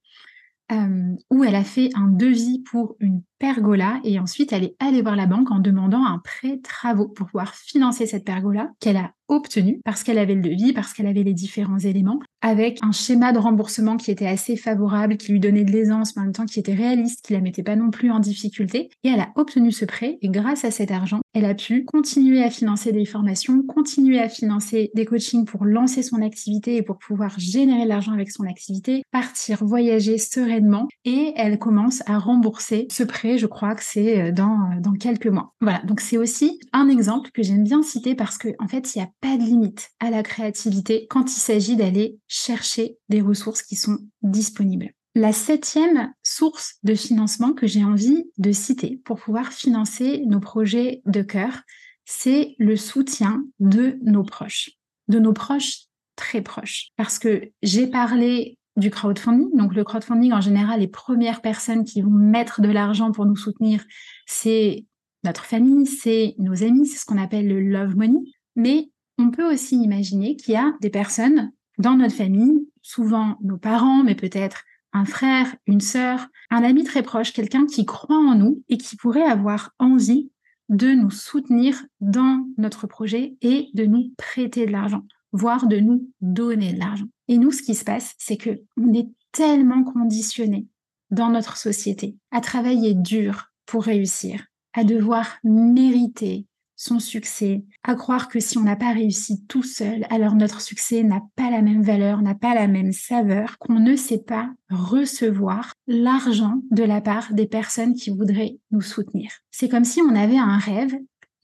[0.70, 5.02] euh, où elle a fait un devis pour une pergola et ensuite elle est allée
[5.02, 9.12] voir la banque en demandant un prêt travaux pour pouvoir financer cette pergola qu'elle a
[9.28, 13.32] obtenu parce qu'elle avait le devis, parce qu'elle avait les différents éléments, avec un schéma
[13.32, 16.46] de remboursement qui était assez favorable, qui lui donnait de l'aisance, mais en même temps
[16.46, 18.90] qui était réaliste, qui la mettait pas non plus en difficulté.
[19.02, 22.42] Et elle a obtenu ce prêt et grâce à cet argent, elle a pu continuer
[22.42, 26.98] à financer des formations, continuer à financer des coachings pour lancer son activité et pour
[26.98, 32.86] pouvoir générer de l'argent avec son activité, partir voyager sereinement et elle commence à rembourser
[32.90, 35.54] ce prêt, je crois que c'est euh, dans, euh, dans quelques mois.
[35.60, 38.98] Voilà, donc c'est aussi un exemple que j'aime bien citer parce qu'en en fait, il
[38.98, 43.62] y a pas de limite à la créativité quand il s'agit d'aller chercher des ressources
[43.62, 44.90] qui sont disponibles.
[45.16, 51.02] La septième source de financement que j'ai envie de citer pour pouvoir financer nos projets
[51.06, 51.60] de cœur,
[52.04, 54.70] c'est le soutien de nos proches,
[55.08, 55.84] de nos proches
[56.16, 56.88] très proches.
[56.96, 59.56] Parce que j'ai parlé du crowdfunding.
[59.56, 63.36] Donc le crowdfunding, en général, les premières personnes qui vont mettre de l'argent pour nous
[63.36, 63.84] soutenir,
[64.26, 64.84] c'est
[65.22, 68.20] notre famille, c'est nos amis, c'est ce qu'on appelle le love money.
[68.56, 73.56] Mais on peut aussi imaginer qu'il y a des personnes dans notre famille, souvent nos
[73.56, 78.36] parents, mais peut-être un frère, une sœur, un ami très proche, quelqu'un qui croit en
[78.36, 80.30] nous et qui pourrait avoir envie
[80.68, 85.02] de nous soutenir dans notre projet et de nous prêter de l'argent,
[85.34, 87.06] voire de nous donner de l'argent.
[87.28, 90.66] Et nous, ce qui se passe, c'est que on est tellement conditionnés
[91.10, 98.28] dans notre société à travailler dur pour réussir, à devoir mériter, son succès, à croire
[98.28, 101.82] que si on n'a pas réussi tout seul, alors notre succès n'a pas la même
[101.82, 107.32] valeur, n'a pas la même saveur, qu'on ne sait pas recevoir l'argent de la part
[107.32, 109.30] des personnes qui voudraient nous soutenir.
[109.50, 110.94] C'est comme si on avait un rêve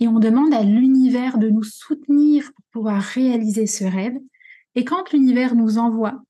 [0.01, 4.17] et on demande à l'univers de nous soutenir pour pouvoir réaliser ce rêve.
[4.75, 6.23] Et quand l'univers nous envoie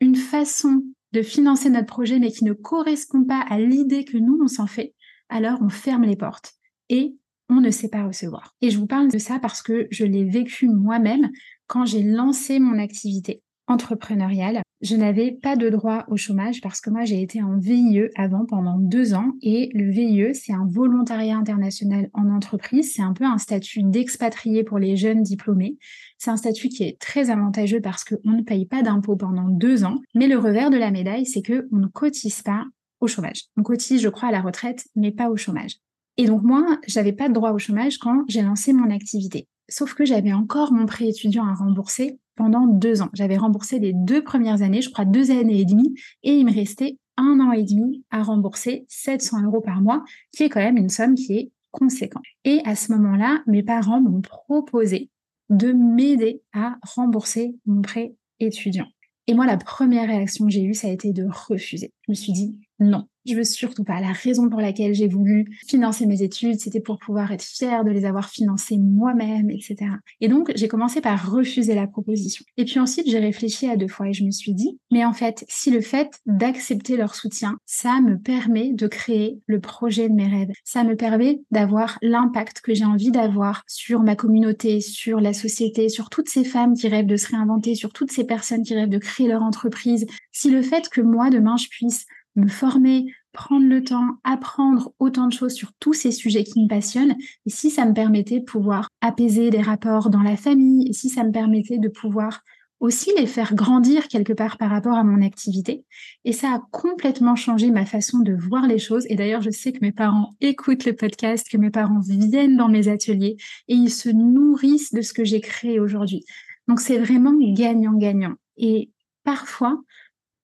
[0.00, 4.38] une façon de financer notre projet mais qui ne correspond pas à l'idée que nous
[4.42, 4.94] on s'en fait,
[5.28, 6.52] alors on ferme les portes
[6.88, 7.14] et
[7.50, 8.54] on ne sait pas recevoir.
[8.62, 11.30] Et je vous parle de ça parce que je l'ai vécu moi-même
[11.66, 14.62] quand j'ai lancé mon activité entrepreneuriale.
[14.82, 18.46] Je n'avais pas de droit au chômage parce que moi j'ai été en VIE avant
[18.46, 23.24] pendant deux ans et le VIE c'est un volontariat international en entreprise, c'est un peu
[23.24, 25.76] un statut d'expatrié pour les jeunes diplômés.
[26.18, 29.84] C'est un statut qui est très avantageux parce qu'on ne paye pas d'impôts pendant deux
[29.84, 32.64] ans, mais le revers de la médaille c'est que on ne cotise pas
[33.00, 33.44] au chômage.
[33.56, 35.76] On cotise je crois à la retraite mais pas au chômage.
[36.16, 39.46] Et donc moi, j'avais pas de droit au chômage quand j'ai lancé mon activité.
[39.70, 43.10] Sauf que j'avais encore mon prêt étudiant à rembourser pendant deux ans.
[43.12, 46.54] J'avais remboursé les deux premières années, je crois deux années et demie, et il me
[46.54, 50.78] restait un an et demi à rembourser 700 euros par mois, qui est quand même
[50.78, 52.24] une somme qui est conséquente.
[52.46, 55.10] Et à ce moment-là, mes parents m'ont proposé
[55.50, 58.86] de m'aider à rembourser mon prêt étudiant.
[59.26, 61.92] Et moi, la première réaction que j'ai eue, ça a été de refuser.
[62.06, 64.00] Je me suis dit, non, je veux surtout pas.
[64.00, 67.90] La raison pour laquelle j'ai voulu financer mes études, c'était pour pouvoir être fière de
[67.90, 69.76] les avoir financées moi-même, etc.
[70.20, 72.44] Et donc, j'ai commencé par refuser la proposition.
[72.56, 75.12] Et puis ensuite, j'ai réfléchi à deux fois et je me suis dit, mais en
[75.12, 80.14] fait, si le fait d'accepter leur soutien, ça me permet de créer le projet de
[80.14, 80.50] mes rêves.
[80.64, 85.90] Ça me permet d'avoir l'impact que j'ai envie d'avoir sur ma communauté, sur la société,
[85.90, 88.88] sur toutes ces femmes qui rêvent de se réinventer, sur toutes ces personnes qui rêvent
[88.88, 90.06] de créer leur entreprise.
[90.32, 95.26] Si le fait que moi, demain, je puisse me former, prendre le temps, apprendre autant
[95.26, 97.16] de choses sur tous ces sujets qui me passionnent,
[97.46, 101.08] et si ça me permettait de pouvoir apaiser des rapports dans la famille, et si
[101.08, 102.40] ça me permettait de pouvoir
[102.80, 105.84] aussi les faire grandir quelque part par rapport à mon activité.
[106.24, 109.04] Et ça a complètement changé ma façon de voir les choses.
[109.10, 112.68] Et d'ailleurs, je sais que mes parents écoutent le podcast, que mes parents viennent dans
[112.70, 113.36] mes ateliers
[113.68, 116.24] et ils se nourrissent de ce que j'ai créé aujourd'hui.
[116.68, 118.34] Donc c'est vraiment gagnant-gagnant.
[118.56, 118.90] Et
[119.24, 119.78] parfois,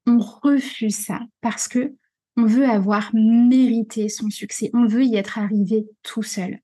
[0.07, 1.95] on refuse ça parce que
[2.37, 6.61] on veut avoir mérité son succès, on veut y être arrivé tout seul.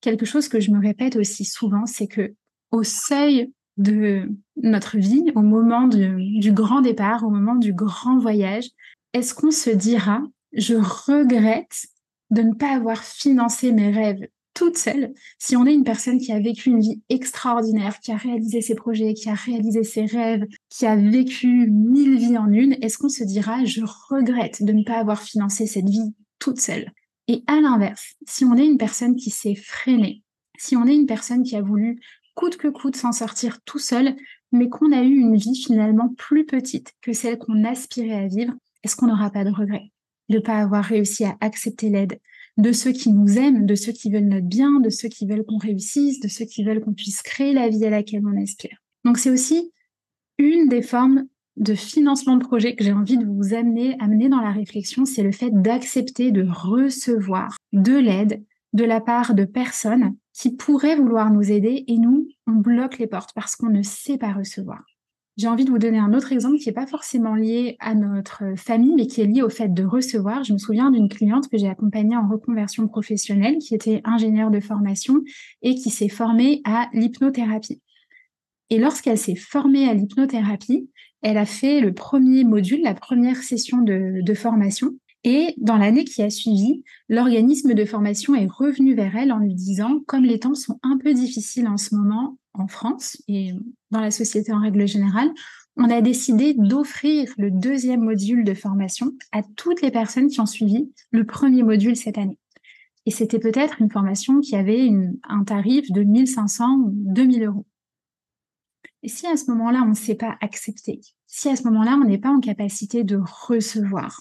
[0.00, 2.34] Quelque chose que je me répète aussi souvent, c'est que
[2.70, 8.18] au seuil de notre vie, au moment du, du grand départ, au moment du grand
[8.18, 8.68] voyage,
[9.12, 11.86] est-ce qu'on se dira, je regrette
[12.30, 14.26] de ne pas avoir financé mes rêves?
[14.54, 18.16] Toute seule, si on est une personne qui a vécu une vie extraordinaire, qui a
[18.16, 22.76] réalisé ses projets, qui a réalisé ses rêves, qui a vécu mille vies en une,
[22.82, 26.90] est-ce qu'on se dira je regrette de ne pas avoir financé cette vie toute seule?
[27.28, 30.22] Et à l'inverse, si on est une personne qui s'est freinée,
[30.58, 32.00] si on est une personne qui a voulu
[32.34, 34.16] coûte que coûte s'en sortir tout seul,
[34.52, 38.52] mais qu'on a eu une vie finalement plus petite que celle qu'on aspirait à vivre,
[38.82, 39.92] est-ce qu'on n'aura pas de regret
[40.28, 42.18] de ne pas avoir réussi à accepter l'aide,
[42.58, 45.44] de ceux qui nous aiment, de ceux qui veulent notre bien, de ceux qui veulent
[45.44, 48.76] qu'on réussisse, de ceux qui veulent qu'on puisse créer la vie à laquelle on aspire.
[49.04, 49.72] Donc c'est aussi
[50.38, 54.40] une des formes de financement de projet que j'ai envie de vous amener, amener dans
[54.40, 60.16] la réflexion, c'est le fait d'accepter de recevoir de l'aide de la part de personnes
[60.32, 64.16] qui pourraient vouloir nous aider et nous, on bloque les portes parce qu'on ne sait
[64.16, 64.82] pas recevoir.
[65.38, 68.42] J'ai envie de vous donner un autre exemple qui n'est pas forcément lié à notre
[68.56, 70.44] famille, mais qui est lié au fait de recevoir.
[70.44, 74.60] Je me souviens d'une cliente que j'ai accompagnée en reconversion professionnelle, qui était ingénieure de
[74.60, 75.22] formation
[75.62, 77.80] et qui s'est formée à l'hypnothérapie.
[78.68, 80.90] Et lorsqu'elle s'est formée à l'hypnothérapie,
[81.22, 84.98] elle a fait le premier module, la première session de, de formation.
[85.24, 89.54] Et dans l'année qui a suivi, l'organisme de formation est revenu vers elle en lui
[89.54, 93.52] disant, comme les temps sont un peu difficiles en ce moment en France et
[93.90, 95.30] dans la société en règle générale,
[95.76, 100.46] on a décidé d'offrir le deuxième module de formation à toutes les personnes qui ont
[100.46, 102.38] suivi le premier module cette année.
[103.06, 104.90] Et c'était peut-être une formation qui avait
[105.24, 107.66] un tarif de 1500 ou 2000 euros.
[109.02, 112.06] Et si à ce moment-là, on ne sait pas accepter, si à ce moment-là, on
[112.06, 114.20] n'est pas en capacité de recevoir,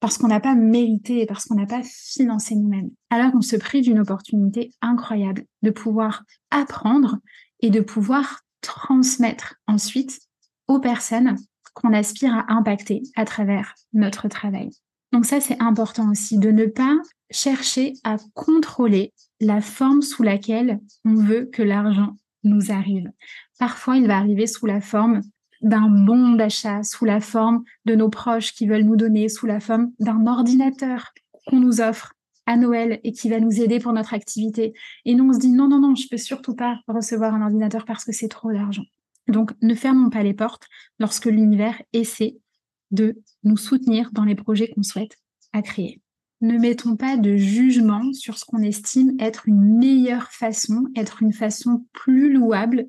[0.00, 3.84] parce qu'on n'a pas mérité, parce qu'on n'a pas financé nous-mêmes, alors on se prive
[3.84, 7.20] d'une opportunité incroyable de pouvoir apprendre
[7.62, 10.20] et de pouvoir transmettre ensuite
[10.68, 11.36] aux personnes
[11.74, 14.70] qu'on aspire à impacter à travers notre travail.
[15.12, 16.96] Donc ça, c'est important aussi de ne pas
[17.30, 23.10] chercher à contrôler la forme sous laquelle on veut que l'argent nous arrive.
[23.58, 25.20] Parfois, il va arriver sous la forme
[25.60, 29.60] d'un bon d'achat, sous la forme de nos proches qui veulent nous donner, sous la
[29.60, 31.12] forme d'un ordinateur
[31.46, 32.14] qu'on nous offre
[32.46, 34.72] à Noël et qui va nous aider pour notre activité.
[35.04, 37.84] Et nous, on se dit non, non, non, je peux surtout pas recevoir un ordinateur
[37.84, 38.84] parce que c'est trop d'argent.
[39.28, 40.66] Donc, ne fermons pas les portes
[40.98, 42.38] lorsque l'univers essaie
[42.90, 45.16] de nous soutenir dans les projets qu'on souhaite
[45.52, 46.00] à créer.
[46.40, 51.32] Ne mettons pas de jugement sur ce qu'on estime être une meilleure façon, être une
[51.32, 52.88] façon plus louable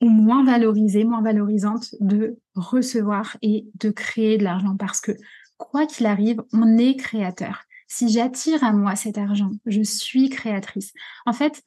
[0.00, 5.12] ou moins valorisée, moins valorisante de recevoir et de créer de l'argent parce que
[5.58, 10.92] quoi qu'il arrive, on est créateur si j'attire à moi cet argent, je suis créatrice.
[11.26, 11.62] En fait,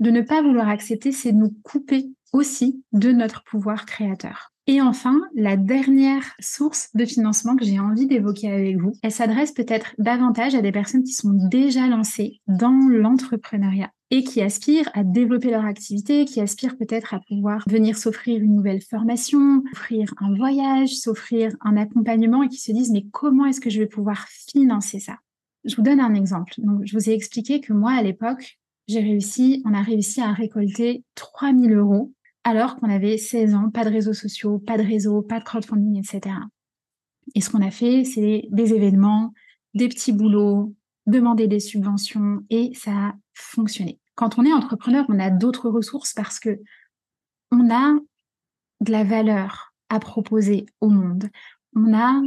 [0.00, 4.50] de ne pas vouloir accepter, c'est de nous couper aussi de notre pouvoir créateur.
[4.66, 9.52] Et enfin, la dernière source de financement que j'ai envie d'évoquer avec vous, elle s'adresse
[9.52, 15.04] peut-être davantage à des personnes qui sont déjà lancées dans l'entrepreneuriat et qui aspirent à
[15.04, 20.34] développer leur activité, qui aspirent peut-être à pouvoir venir s'offrir une nouvelle formation, offrir un
[20.34, 24.26] voyage, s'offrir un accompagnement et qui se disent mais comment est-ce que je vais pouvoir
[24.28, 25.18] financer ça?
[25.64, 26.54] Je vous donne un exemple.
[26.84, 31.04] Je vous ai expliqué que moi, à l'époque, j'ai réussi, on a réussi à récolter
[31.14, 32.12] 3000 euros
[32.44, 35.98] alors qu'on avait 16 ans, pas de réseaux sociaux, pas de réseau, pas de crowdfunding,
[35.98, 36.36] etc.
[37.34, 39.32] Et ce qu'on a fait, c'est des événements,
[39.74, 40.74] des petits boulots,
[41.06, 44.00] demander des subventions et ça a fonctionné.
[44.14, 46.60] Quand on est entrepreneur, on a d'autres ressources parce que
[47.52, 47.94] on a
[48.80, 51.28] de la valeur à proposer au monde.
[51.74, 52.20] On a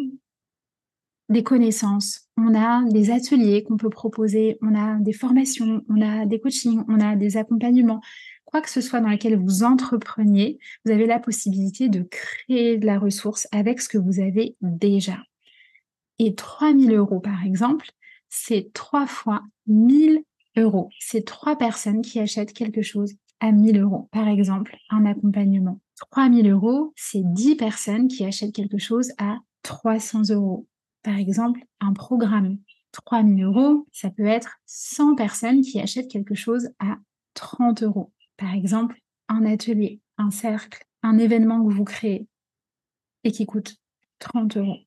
[1.29, 6.25] des connaissances, on a des ateliers qu'on peut proposer, on a des formations, on a
[6.25, 8.01] des coachings, on a des accompagnements.
[8.45, 12.85] Quoi que ce soit dans lequel vous entrepreniez, vous avez la possibilité de créer de
[12.85, 15.17] la ressource avec ce que vous avez déjà.
[16.19, 17.89] Et 3000 euros, par exemple,
[18.29, 20.23] c'est trois fois 1000
[20.57, 20.89] euros.
[20.99, 24.09] C'est trois personnes qui achètent quelque chose à 1000 euros.
[24.11, 25.79] Par exemple, un accompagnement.
[26.11, 30.67] 3000 euros, c'est 10 personnes qui achètent quelque chose à 300 euros.
[31.03, 32.57] Par exemple, un programme
[32.93, 36.97] 3 000 euros, ça peut être 100 personnes qui achètent quelque chose à
[37.33, 38.11] 30 euros.
[38.37, 42.27] Par exemple, un atelier, un cercle, un événement que vous créez
[43.23, 43.75] et qui coûte
[44.19, 44.77] 30 euros.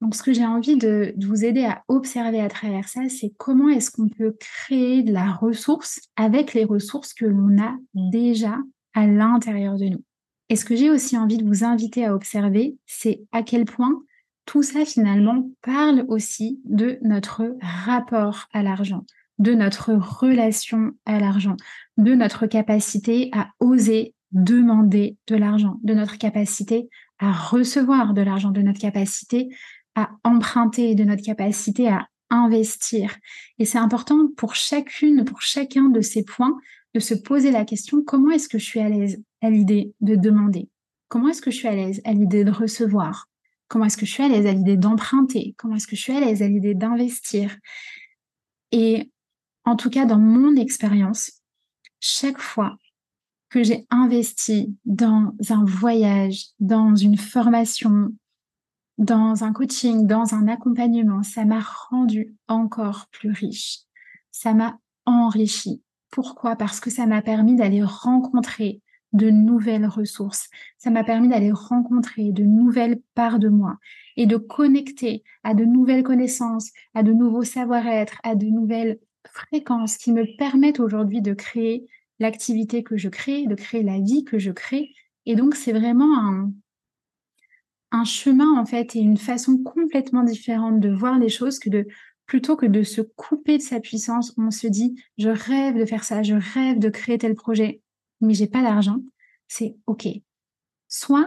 [0.00, 3.32] Donc, ce que j'ai envie de, de, vous aider à observer à travers ça, c'est
[3.38, 8.58] comment est-ce qu'on peut créer de la ressource avec les ressources que l'on a déjà
[8.92, 10.04] à l'intérieur de nous.
[10.48, 14.02] Et ce que j'ai aussi envie de vous inviter à observer, c'est à quel point
[14.46, 19.04] tout ça finalement parle aussi de notre rapport à l'argent,
[19.38, 21.56] de notre relation à l'argent,
[21.96, 28.50] de notre capacité à oser demander de l'argent, de notre capacité à recevoir de l'argent,
[28.50, 29.48] de notre capacité
[29.94, 33.16] à emprunter, de notre capacité à investir.
[33.58, 36.58] Et c'est important pour chacune, pour chacun de ces points,
[36.94, 40.16] de se poser la question, comment est-ce que je suis à l'aise à l'idée de
[40.16, 40.68] demander?
[41.08, 43.28] Comment est-ce que je suis à l'aise à l'idée de recevoir?
[43.74, 45.56] Comment est-ce que je suis à l'aise à l'idée d'emprunter?
[45.58, 47.58] Comment est-ce que je suis à à l'idée d'investir?
[48.70, 49.10] Et
[49.64, 51.42] en tout cas, dans mon expérience,
[51.98, 52.78] chaque fois
[53.48, 58.14] que j'ai investi dans un voyage, dans une formation,
[58.96, 61.58] dans un coaching, dans un accompagnement, ça m'a
[61.90, 63.80] rendu encore plus riche.
[64.30, 65.82] Ça m'a enrichi.
[66.10, 66.54] Pourquoi?
[66.54, 68.82] Parce que ça m'a permis d'aller rencontrer
[69.14, 70.50] de nouvelles ressources.
[70.76, 73.78] Ça m'a permis d'aller rencontrer de nouvelles parts de moi
[74.16, 79.96] et de connecter à de nouvelles connaissances, à de nouveaux savoir-être, à de nouvelles fréquences
[79.96, 81.86] qui me permettent aujourd'hui de créer
[82.18, 84.90] l'activité que je crée, de créer la vie que je crée.
[85.26, 86.52] Et donc, c'est vraiment un,
[87.92, 91.86] un chemin, en fait, et une façon complètement différente de voir les choses que de
[92.26, 96.04] plutôt que de se couper de sa puissance, on se dit, je rêve de faire
[96.04, 97.82] ça, je rêve de créer tel projet
[98.20, 98.98] mais j'ai pas d'argent,
[99.48, 100.08] c'est OK.
[100.88, 101.26] Soit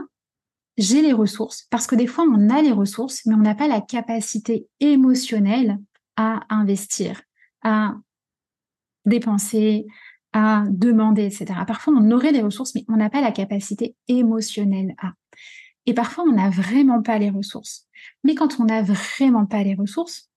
[0.77, 3.67] j'ai les ressources, parce que des fois, on a les ressources, mais on n'a pas
[3.67, 5.79] la capacité émotionnelle
[6.15, 7.21] à investir,
[7.63, 7.95] à
[9.05, 9.87] dépenser,
[10.33, 11.61] à demander, etc.
[11.65, 15.13] Parfois, on aurait les ressources, mais on n'a pas la capacité émotionnelle à.
[15.87, 17.87] Et parfois, on n'a vraiment pas les ressources.
[18.23, 20.29] Mais quand on n'a vraiment pas les ressources,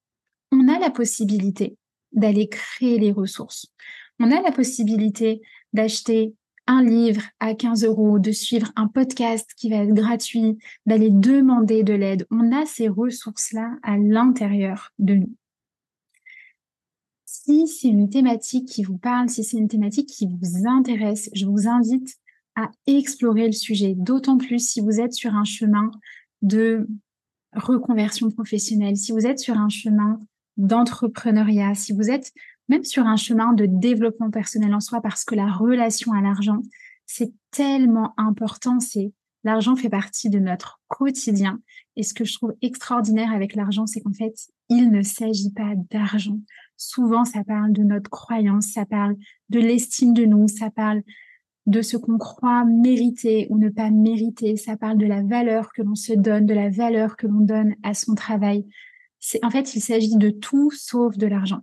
[0.52, 1.76] on a la possibilité
[2.12, 3.66] d'aller créer les ressources.
[4.20, 6.34] On a la possibilité d'acheter
[6.70, 10.56] un livre à 15 euros, de suivre un podcast qui va être gratuit,
[10.86, 12.28] d'aller demander de l'aide.
[12.30, 15.34] On a ces ressources-là à l'intérieur de nous.
[17.24, 21.44] Si c'est une thématique qui vous parle, si c'est une thématique qui vous intéresse, je
[21.44, 22.14] vous invite
[22.54, 25.90] à explorer le sujet, d'autant plus si vous êtes sur un chemin
[26.40, 26.86] de
[27.52, 30.20] reconversion professionnelle, si vous êtes sur un chemin
[30.56, 32.32] d'entrepreneuriat, si vous êtes
[32.70, 36.62] même sur un chemin de développement personnel en soi, parce que la relation à l'argent,
[37.04, 38.78] c'est tellement important.
[38.78, 41.60] C'est l'argent fait partie de notre quotidien.
[41.96, 44.34] Et ce que je trouve extraordinaire avec l'argent, c'est qu'en fait,
[44.68, 46.38] il ne s'agit pas d'argent.
[46.76, 49.16] Souvent, ça parle de notre croyance, ça parle
[49.48, 51.02] de l'estime de nous, ça parle
[51.66, 55.82] de ce qu'on croit mériter ou ne pas mériter, ça parle de la valeur que
[55.82, 58.64] l'on se donne, de la valeur que l'on donne à son travail.
[59.42, 61.62] En fait, il s'agit de tout sauf de l'argent.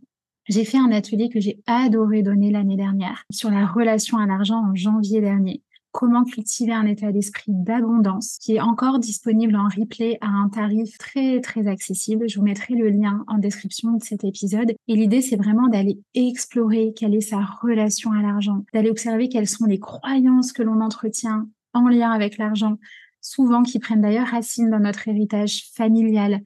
[0.50, 4.64] J'ai fait un atelier que j'ai adoré donner l'année dernière sur la relation à l'argent
[4.64, 5.62] en janvier dernier.
[5.92, 10.98] Comment cultiver un état d'esprit d'abondance qui est encore disponible en replay à un tarif
[11.00, 12.30] très très accessible.
[12.30, 14.74] Je vous mettrai le lien en description de cet épisode.
[14.88, 19.50] Et l'idée, c'est vraiment d'aller explorer quelle est sa relation à l'argent, d'aller observer quelles
[19.50, 22.78] sont les croyances que l'on entretient en lien avec l'argent,
[23.20, 26.42] souvent qui prennent d'ailleurs racine dans notre héritage familial,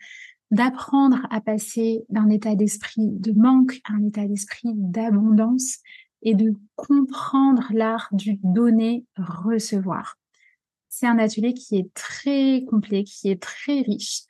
[0.51, 5.77] d'apprendre à passer d'un état d'esprit de manque à un état d'esprit d'abondance
[6.21, 10.17] et de comprendre l'art du donner, recevoir.
[10.89, 14.23] C'est un atelier qui est très complet, qui est très riche.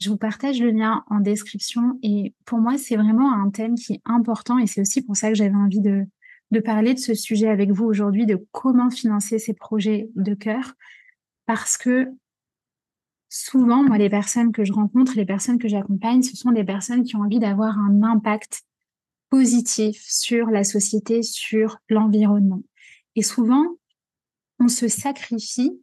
[0.00, 3.94] Je vous partage le lien en description et pour moi, c'est vraiment un thème qui
[3.94, 6.06] est important et c'est aussi pour ça que j'avais envie de,
[6.50, 10.74] de parler de ce sujet avec vous aujourd'hui, de comment financer ces projets de cœur
[11.46, 12.10] parce que
[13.28, 17.04] souvent, moi, les personnes que je rencontre, les personnes que j'accompagne, ce sont des personnes
[17.04, 18.62] qui ont envie d'avoir un impact
[19.30, 22.62] positif sur la société, sur l'environnement.
[23.14, 23.64] Et souvent,
[24.58, 25.80] on se sacrifie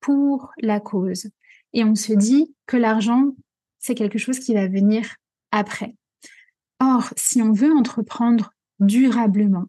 [0.00, 1.30] pour la cause.
[1.72, 3.34] Et on se dit que l'argent,
[3.78, 5.16] c'est quelque chose qui va venir
[5.50, 5.94] après.
[6.80, 9.66] Or, si on veut entreprendre durablement,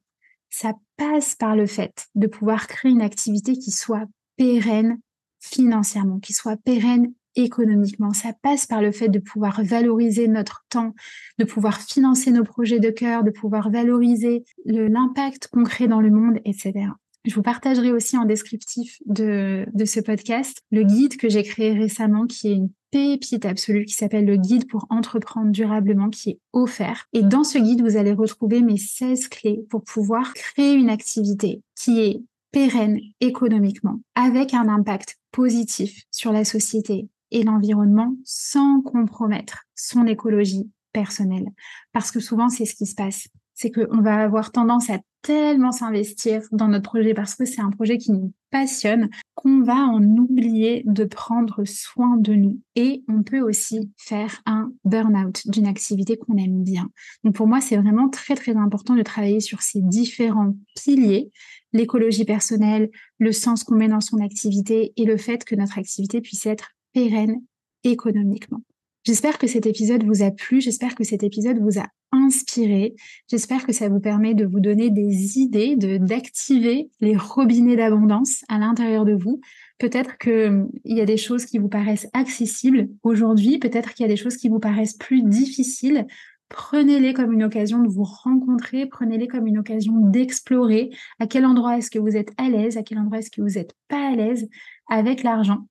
[0.49, 4.05] ça passe par le fait de pouvoir créer une activité qui soit
[4.37, 4.99] pérenne
[5.41, 8.13] financièrement, qui soit pérenne économiquement.
[8.13, 10.93] Ça passe par le fait de pouvoir valoriser notre temps,
[11.37, 16.11] de pouvoir financer nos projets de cœur, de pouvoir valoriser l'impact qu'on crée dans le
[16.11, 16.89] monde, etc.
[17.23, 21.73] Je vous partagerai aussi en descriptif de, de ce podcast le guide que j'ai créé
[21.73, 26.39] récemment qui est une pépite absolue qui s'appelle le guide pour entreprendre durablement qui est
[26.51, 27.07] offert.
[27.13, 31.61] Et dans ce guide, vous allez retrouver mes 16 clés pour pouvoir créer une activité
[31.75, 32.21] qui est
[32.51, 40.69] pérenne économiquement, avec un impact positif sur la société et l'environnement sans compromettre son écologie
[40.91, 41.47] personnelle.
[41.93, 43.27] Parce que souvent, c'est ce qui se passe.
[43.53, 47.69] C'est qu'on va avoir tendance à tellement s'investir dans notre projet parce que c'est un
[47.69, 52.59] projet qui nous passionne qu'on va en oublier de prendre soin de nous.
[52.75, 56.89] Et on peut aussi faire un burn-out d'une activité qu'on aime bien.
[57.23, 61.31] Donc pour moi, c'est vraiment très très important de travailler sur ces différents piliers,
[61.73, 66.21] l'écologie personnelle, le sens qu'on met dans son activité et le fait que notre activité
[66.21, 67.41] puisse être pérenne
[67.83, 68.61] économiquement.
[69.03, 72.93] J'espère que cet épisode vous a plu, j'espère que cet épisode vous a inspiré,
[73.27, 78.43] j'espère que ça vous permet de vous donner des idées, de d'activer les robinets d'abondance
[78.47, 79.41] à l'intérieur de vous.
[79.79, 84.09] Peut-être qu'il hum, y a des choses qui vous paraissent accessibles aujourd'hui, peut-être qu'il y
[84.09, 86.05] a des choses qui vous paraissent plus difficiles.
[86.51, 91.77] Prenez-les comme une occasion de vous rencontrer, prenez-les comme une occasion d'explorer à quel endroit
[91.77, 94.15] est-ce que vous êtes à l'aise, à quel endroit est-ce que vous n'êtes pas à
[94.15, 94.49] l'aise
[94.89, 95.67] avec l'argent.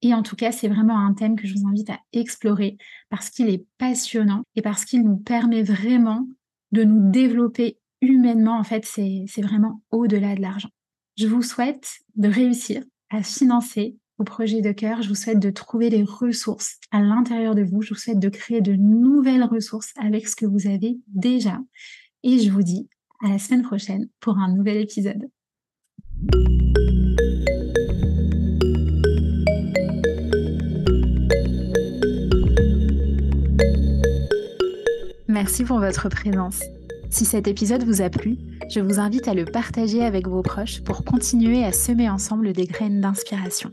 [0.00, 2.78] Et en tout cas, c'est vraiment un thème que je vous invite à explorer
[3.10, 6.26] parce qu'il est passionnant et parce qu'il nous permet vraiment
[6.72, 8.58] de nous développer humainement.
[8.58, 10.70] En fait, c'est vraiment au-delà de l'argent.
[11.18, 15.02] Je vous souhaite de réussir à financer vos projets de cœur.
[15.02, 17.82] Je vous souhaite de trouver des ressources à l'intérieur de vous.
[17.82, 21.58] Je vous souhaite de créer de nouvelles ressources avec ce que vous avez déjà.
[22.24, 22.88] Et je vous dis
[23.24, 25.28] à la semaine prochaine pour un nouvel épisode.
[35.28, 36.60] Merci pour votre présence.
[37.10, 38.36] Si cet épisode vous a plu,
[38.70, 42.66] je vous invite à le partager avec vos proches pour continuer à semer ensemble des
[42.66, 43.70] graines d'inspiration.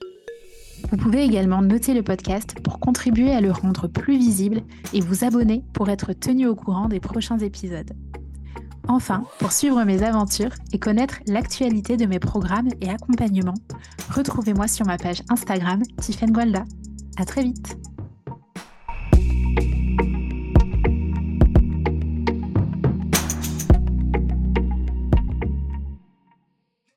[0.92, 4.62] Vous pouvez également noter le podcast pour contribuer à le rendre plus visible
[4.94, 7.92] et vous abonner pour être tenu au courant des prochains épisodes.
[8.88, 13.56] Enfin, pour suivre mes aventures et connaître l'actualité de mes programmes et accompagnements,
[14.12, 16.66] retrouvez-moi sur ma page Instagram Tiffen Gualda.
[17.18, 17.78] À très vite!